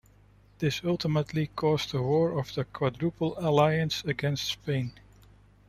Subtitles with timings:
[0.57, 4.93] This ultimately caused the War of the Quadruple Alliance against Spain.